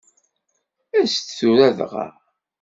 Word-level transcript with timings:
As-d 0.99 1.27
tura 1.37 1.69
dɣa. 1.77 2.07